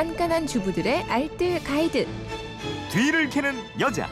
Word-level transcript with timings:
깐깐한 0.00 0.46
주부들의 0.46 1.02
알뜰 1.10 1.62
가이드. 1.62 2.06
뒤를 2.90 3.28
캐는 3.28 3.54
여자. 3.80 4.08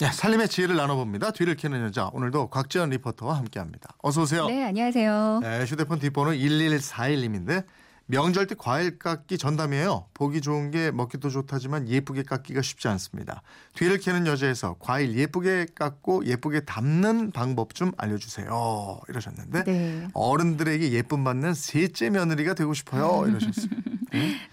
네, 0.00 0.10
살림의 0.10 0.48
지혜를 0.48 0.74
나눠봅니다. 0.74 1.30
뒤를 1.30 1.54
캐는 1.54 1.80
여자. 1.84 2.10
오늘도 2.12 2.50
곽지연 2.50 2.90
리포터와 2.90 3.36
함께합니다. 3.36 3.90
어서 4.02 4.22
오세요. 4.22 4.48
네, 4.48 4.64
안녕하세요. 4.64 5.38
네, 5.44 5.64
휴대폰 5.64 6.00
뒷번호 6.00 6.32
1141님인데 6.32 7.64
명절 8.06 8.46
때 8.46 8.54
과일 8.56 8.98
깎기 8.98 9.36
전담이에요. 9.36 10.06
보기 10.14 10.40
좋은 10.40 10.70
게 10.70 10.90
먹기도 10.92 11.28
좋다지만 11.28 11.88
예쁘게 11.88 12.22
깎기가 12.22 12.62
쉽지 12.62 12.86
않습니다. 12.88 13.42
뒤를 13.74 13.98
캐는 13.98 14.26
여자에서 14.26 14.76
과일 14.78 15.16
예쁘게 15.16 15.66
깎고 15.74 16.26
예쁘게 16.26 16.60
담는 16.60 17.32
방법 17.32 17.74
좀 17.74 17.92
알려주세요. 17.96 19.00
이러셨는데 19.08 19.64
네. 19.64 20.08
어른들에게 20.14 20.92
예쁨 20.92 21.24
받는 21.24 21.54
셋째 21.54 22.10
며느리가 22.10 22.54
되고 22.54 22.72
싶어요. 22.74 23.26
이러셨어요. 23.28 23.68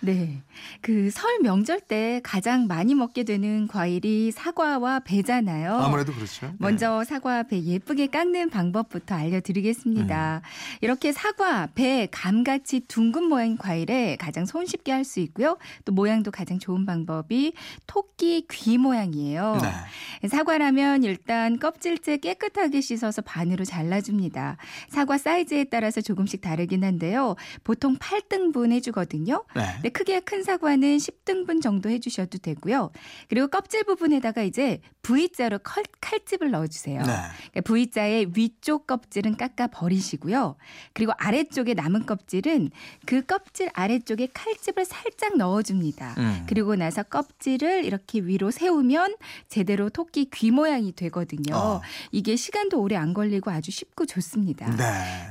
네. 0.01 0.41
그 0.81 1.09
설 1.11 1.39
명절 1.41 1.79
때 1.81 2.21
가장 2.23 2.67
많이 2.67 2.95
먹게 2.95 3.23
되는 3.23 3.67
과일이 3.67 4.31
사과와 4.31 5.01
배잖아요. 5.01 5.75
아무래도 5.75 6.11
그렇죠. 6.13 6.47
네. 6.47 6.53
먼저 6.57 7.03
사과, 7.03 7.43
배 7.43 7.61
예쁘게 7.61 8.07
깎는 8.07 8.49
방법부터 8.49 9.15
알려드리겠습니다. 9.15 10.41
음. 10.43 10.47
이렇게 10.81 11.11
사과, 11.11 11.67
배, 11.67 12.07
감같이 12.11 12.81
둥근 12.87 13.25
모양 13.25 13.57
과일에 13.57 14.15
가장 14.17 14.45
손쉽게 14.45 14.91
할 14.91 15.03
수 15.03 15.19
있고요. 15.19 15.57
또 15.83 15.91
모양도 15.91 16.31
가장 16.31 16.59
좋은 16.59 16.85
방법이 16.85 17.53
토끼 17.87 18.47
귀 18.49 18.77
모양이에요. 18.77 19.59
네. 20.21 20.27
사과라면 20.29 21.03
일단 21.03 21.59
껍질째 21.59 22.17
깨끗하게 22.17 22.79
씻어서 22.79 23.21
반으로 23.21 23.65
잘라줍니다. 23.65 24.55
사과 24.87 25.17
사이즈에 25.17 25.65
따라서 25.65 25.99
조금씩 25.99 26.39
다르긴 26.39 26.85
한데요. 26.85 27.35
보통 27.65 27.97
8등분 27.97 28.71
해주거든요. 28.71 29.42
네. 29.55 29.63
근데 29.75 29.89
크기가 29.89 30.19
큰 30.21 30.43
사과는 30.43 30.97
10등분 30.97 31.61
정도 31.61 31.89
해주셔도 31.89 32.37
되고요. 32.39 32.91
그리고 33.29 33.47
껍질 33.47 33.83
부분에다가 33.83 34.43
이제 34.43 34.81
V자로 35.03 35.59
칼, 35.59 35.83
칼집을 35.99 36.51
넣어주세요. 36.51 36.99
네. 37.01 37.13
그러니까 37.51 37.61
V자의 37.65 38.27
위쪽 38.35 38.87
껍질은 38.87 39.35
깎아 39.35 39.67
버리시고요. 39.67 40.55
그리고 40.93 41.11
아래쪽에 41.17 41.73
남은 41.73 42.05
껍질은 42.05 42.71
그 43.05 43.21
껍질 43.21 43.69
아래쪽에 43.73 44.29
칼집을 44.33 44.85
살짝 44.85 45.37
넣어줍니다. 45.37 46.15
음. 46.17 46.45
그리고 46.47 46.75
나서 46.75 47.03
껍질을 47.03 47.83
이렇게 47.83 48.19
위로 48.21 48.49
세우면 48.49 49.15
제대로 49.49 49.89
토끼 49.89 50.29
귀 50.33 50.51
모양이 50.51 50.93
되거든요. 50.93 51.55
어. 51.55 51.81
이게 52.11 52.35
시간도 52.35 52.81
오래 52.81 52.95
안 52.95 53.13
걸리고 53.13 53.51
아주 53.51 53.71
쉽고 53.71 54.05
좋습니다. 54.05 54.73
네. 54.75 54.83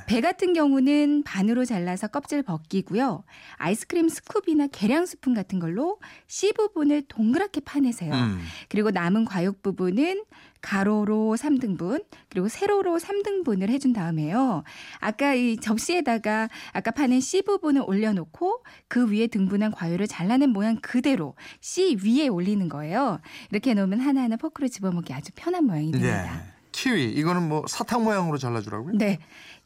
배 0.06 0.20
같은 0.20 0.52
경우는 0.52 1.22
반으로 1.24 1.64
잘라서 1.64 2.08
껍질 2.08 2.42
벗기고요. 2.42 3.24
아이스크림 3.56 4.01
스쿱이나 4.08 4.68
계량 4.72 5.06
스푼 5.06 5.34
같은 5.34 5.58
걸로 5.58 5.98
C 6.26 6.52
부분을 6.52 7.02
동그랗게 7.08 7.60
파내세요. 7.60 8.12
음. 8.12 8.40
그리고 8.68 8.90
남은 8.90 9.24
과육 9.24 9.62
부분은 9.62 10.24
가로로 10.60 11.34
3등분 11.36 12.04
그리고 12.28 12.48
세로로 12.48 12.98
3등분을 12.98 13.68
해준 13.68 13.92
다음에요. 13.92 14.62
아까 15.00 15.34
이 15.34 15.56
접시에다가 15.56 16.48
아까 16.72 16.90
파낸 16.92 17.20
C 17.20 17.42
부분을 17.42 17.82
올려놓고 17.86 18.64
그 18.88 19.10
위에 19.10 19.26
등분한 19.26 19.72
과육을 19.72 20.06
잘라낸 20.06 20.50
모양 20.50 20.76
그대로 20.80 21.34
C 21.60 21.96
위에 22.02 22.28
올리는 22.28 22.68
거예요. 22.68 23.20
이렇게 23.50 23.74
놓으면 23.74 24.00
하나하나 24.00 24.36
포크로 24.36 24.68
집어먹기 24.68 25.12
아주 25.12 25.32
편한 25.34 25.64
모양이 25.64 25.90
네. 25.90 25.98
됩니다. 25.98 26.61
키위 26.72 27.12
이거는 27.12 27.48
뭐 27.48 27.64
사탕 27.68 28.04
모양으로 28.04 28.38
잘라주라고요? 28.38 28.94
네. 28.96 29.18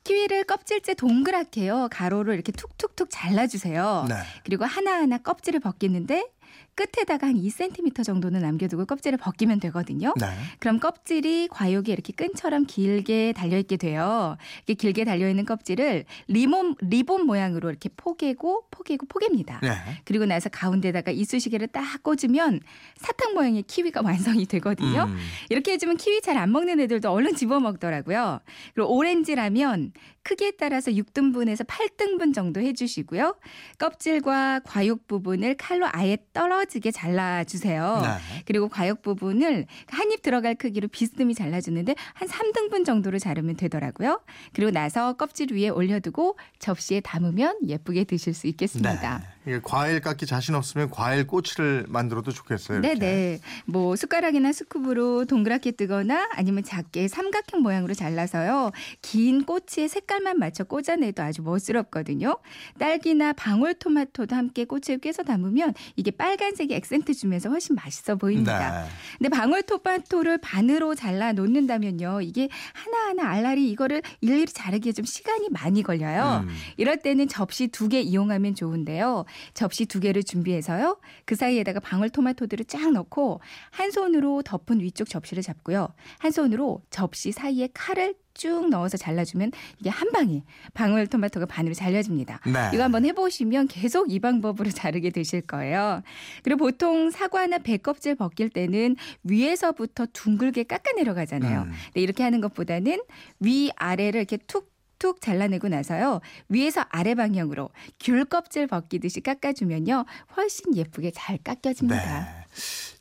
키위를 0.04 0.44
껍질째 0.44 0.94
동그랗게요. 0.94 1.88
가로로 1.90 2.32
이렇게 2.32 2.52
툭툭툭 2.52 3.08
잘라주세요. 3.10 4.06
네. 4.08 4.14
그리고 4.44 4.64
하나하나 4.64 5.18
껍질을 5.18 5.58
벗기는데 5.60 6.28
끝에다가 6.76 7.26
한 7.26 7.34
2cm 7.34 8.04
정도는 8.04 8.40
남겨두고 8.42 8.84
껍질을 8.86 9.18
벗기면 9.18 9.58
되거든요. 9.60 10.14
네. 10.20 10.26
그럼 10.60 10.78
껍질이 10.78 11.48
과육이 11.48 11.90
이렇게 11.90 12.12
끈처럼 12.12 12.66
길게 12.66 13.32
달려있게 13.32 13.76
돼요. 13.76 14.36
이렇게 14.58 14.74
길게 14.74 15.04
달려있는 15.04 15.46
껍질을 15.46 16.04
리본, 16.28 16.76
리본 16.80 17.26
모양으로 17.26 17.70
이렇게 17.70 17.88
포개고 17.96 18.66
포개고 18.70 19.06
포갭니다. 19.06 19.58
네. 19.62 19.72
그리고 20.04 20.26
나서 20.26 20.48
가운데다가 20.48 21.10
이쑤시개를 21.10 21.68
딱 21.68 22.02
꽂으면 22.04 22.60
사탕 22.96 23.34
모양의 23.34 23.62
키위가 23.62 24.02
완성이 24.04 24.46
되거든요. 24.46 25.04
음. 25.08 25.16
이렇게 25.50 25.72
해주면 25.72 25.96
키위 25.96 26.20
잘 26.20 26.36
안 26.36 26.52
먹는 26.52 26.78
애들도 26.80 27.10
얼른 27.10 27.34
집어 27.34 27.60
먹더라고요. 27.60 28.40
그리고 28.74 28.94
오렌지라면 28.94 29.92
크기에 30.26 30.52
따라서 30.58 30.90
6등분에서 30.90 31.64
8등분 31.66 32.34
정도 32.34 32.60
해주시고요. 32.60 33.36
껍질과 33.78 34.60
과육 34.64 35.06
부분을 35.06 35.54
칼로 35.56 35.86
아예 35.92 36.18
떨어지게 36.32 36.90
잘라주세요. 36.90 38.00
네. 38.02 38.42
그리고 38.44 38.68
과육 38.68 39.02
부분을 39.02 39.66
한 39.88 40.06
입 40.10 40.22
들어갈 40.22 40.54
크기로 40.54 40.88
비스듬히 40.88 41.34
잘라주는데 41.34 41.94
한 42.14 42.28
3등분 42.28 42.84
정도로 42.84 43.18
자르면 43.18 43.56
되더라고요. 43.56 44.20
그리고 44.52 44.70
나서 44.70 45.12
껍질 45.12 45.52
위에 45.52 45.68
올려두고 45.68 46.36
접시에 46.58 47.00
담으면 47.00 47.58
예쁘게 47.66 48.04
드실 48.04 48.34
수 48.34 48.46
있겠습니다. 48.48 49.18
네. 49.18 49.35
이게 49.46 49.60
과일 49.62 50.00
깎기 50.00 50.26
자신 50.26 50.54
없으면 50.54 50.90
과일 50.90 51.26
꼬치를 51.26 51.86
만들어도 51.88 52.32
좋겠어요. 52.32 52.78
이렇게. 52.80 52.98
네네. 52.98 53.38
뭐 53.66 53.94
숟가락이나 53.94 54.50
스쿱으로 54.50 55.28
동그랗게 55.28 55.72
뜨거나 55.72 56.28
아니면 56.32 56.64
작게 56.64 57.08
삼각형 57.08 57.62
모양으로 57.62 57.94
잘라서요. 57.94 58.72
긴 59.02 59.44
꼬치에 59.44 59.88
색깔만 59.88 60.38
맞춰 60.38 60.64
꽂아내도 60.64 61.22
아주 61.22 61.42
멋스럽거든요. 61.42 62.38
딸기나 62.78 63.32
방울토마토도 63.34 64.34
함께 64.34 64.64
꼬치에 64.64 64.98
꿰서 64.98 65.22
담으면 65.22 65.74
이게 65.94 66.10
빨간색이 66.10 66.74
액센트 66.74 67.14
주면서 67.14 67.48
훨씬 67.48 67.76
맛있어 67.76 68.16
보입니다. 68.16 68.82
네. 68.82 68.88
근데 69.18 69.28
방울토마토를 69.28 70.38
반으로 70.38 70.94
잘라 70.94 71.32
놓는다면요. 71.32 72.20
이게 72.22 72.48
하나하나 72.72 73.30
알알이 73.30 73.70
이거를 73.70 74.02
일일이 74.20 74.46
자르기에 74.46 74.92
좀 74.92 75.04
시간이 75.04 75.48
많이 75.50 75.82
걸려요. 75.82 76.44
음. 76.44 76.54
이럴 76.76 76.98
때는 76.98 77.28
접시 77.28 77.68
두 77.68 77.86
개 77.86 78.00
이용하면 78.00 78.56
좋은데요. 78.56 79.24
접시 79.54 79.86
두 79.86 80.00
개를 80.00 80.22
준비해서요. 80.22 80.98
그 81.24 81.34
사이에다가 81.34 81.80
방울토마토들을 81.80 82.64
쫙 82.66 82.92
넣고 82.92 83.40
한 83.70 83.90
손으로 83.90 84.42
덮은 84.42 84.80
위쪽 84.80 85.08
접시를 85.08 85.42
잡고요. 85.42 85.88
한 86.18 86.30
손으로 86.30 86.82
접시 86.90 87.32
사이에 87.32 87.68
칼을 87.72 88.14
쭉 88.36 88.68
넣어서 88.68 88.96
잘라주면 88.96 89.52
이게 89.80 89.90
한 89.90 90.10
방에 90.12 90.44
방울토마토가 90.74 91.46
반으로 91.46 91.74
잘려집니다. 91.74 92.40
네. 92.44 92.70
이거 92.74 92.84
한번 92.84 93.04
해보시면 93.04 93.68
계속 93.68 94.12
이 94.12 94.20
방법으로 94.20 94.70
자르게 94.70 95.10
되실 95.10 95.40
거예요. 95.40 96.02
그리고 96.42 96.58
보통 96.58 97.10
사과나 97.10 97.58
배 97.58 97.78
껍질 97.78 98.14
벗길 98.14 98.50
때는 98.50 98.96
위에서부터 99.24 100.06
둥글게 100.12 100.64
깎아 100.64 100.92
내려 100.92 101.14
가잖아요. 101.14 101.62
음. 101.62 101.72
근데 101.86 102.00
이렇게 102.00 102.22
하는 102.22 102.40
것보다는 102.40 103.00
위 103.40 103.70
아래를 103.76 104.20
이렇게 104.20 104.36
툭 104.36 104.75
툭 104.98 105.20
잘라내고 105.20 105.68
나서요. 105.68 106.20
위에서 106.48 106.84
아래 106.90 107.14
방향으로 107.14 107.70
귤 108.00 108.24
껍질 108.24 108.66
벗기듯이 108.66 109.20
깎아주면요. 109.20 110.04
훨씬 110.36 110.76
예쁘게 110.76 111.12
잘 111.14 111.38
깎여집니다. 111.38 112.20
네. 112.20 112.46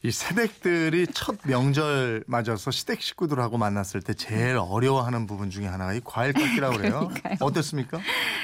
이 0.04 0.12
새댁들이 0.12 1.08
첫 1.14 1.38
명절 1.46 2.26
맞아서 2.28 2.70
시댁 2.70 3.02
식구들하고 3.02 3.58
만났을 3.58 4.02
때 4.02 4.14
제일 4.14 4.58
어려워하는 4.58 5.26
부분 5.26 5.50
중에 5.50 5.66
하나가 5.66 5.94
이 5.94 6.02
과일 6.04 6.34
깎기라고 6.34 6.78
그래요. 6.78 7.12
어땠습니까? 7.40 8.00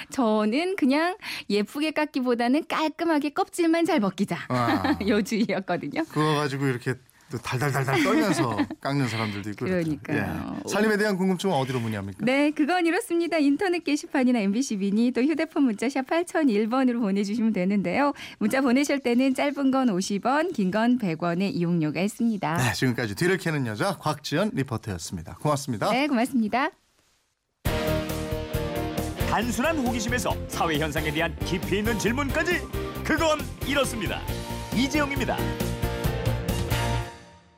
저는 0.10 0.76
그냥 0.76 1.18
예쁘게 1.50 1.92
깎기보다는 1.92 2.66
깔끔하게 2.68 3.32
껍질만 3.32 3.86
잘 3.86 4.00
벗기자. 4.00 4.38
아. 4.50 4.98
요 5.08 5.22
주의였거든요. 5.22 6.06
그거 6.06 6.36
가지고 6.36 6.66
이렇게 6.68 6.96
또 7.32 7.38
달달달달 7.38 8.04
떨면서 8.04 8.58
깎는 8.82 9.08
사람들도 9.08 9.50
있고. 9.52 9.66
그렇더라고요. 9.66 10.62
예. 10.66 10.70
살림에 10.70 10.98
대한 10.98 11.18
궁금증은 11.18 11.56
어디로 11.56 11.80
문의합니까? 11.80 12.26
네, 12.26 12.52
그건 12.52 12.86
이렇습니다. 12.86 13.38
인터넷 13.38 13.84
게시판이나 13.84 14.40
MBC 14.40 14.78
미니 14.78 15.12
또 15.12 15.22
휴대폰 15.22 15.64
문자 15.64 15.88
샵 15.90 16.02
8001번으로 16.08 17.00
보내주시면 17.00 17.54
되는데요. 17.54 18.14
문자 18.40 18.62
보내실 18.62 19.00
때는 19.00 19.34
짧은 19.34 19.72
건 19.72 19.88
50원, 19.88 20.54
긴 20.54 20.72
건 20.72 20.98
100원의 21.00 21.54
이용료가 21.56 22.00
있습니다. 22.02 22.58
네, 22.58 22.74
지금까지 22.74 23.16
뒤를 23.16 23.38
캐는 23.38 23.68
여자 23.68 23.98
곽지연 23.98 24.52
리포터였습니다. 24.54 25.36
고맙습니다. 25.42 25.92
네, 25.92 26.08
고맙습니다. 26.08 26.70
단순한 29.30 29.78
호기심에서 29.78 30.36
사회 30.50 30.78
현상에 30.78 31.12
대한 31.12 31.34
깊이 31.46 31.78
있는 31.80 31.98
질문까지 31.98 32.60
그건 33.04 33.40
이렇습니다. 33.66 34.20
이재용입니다. 34.76 35.38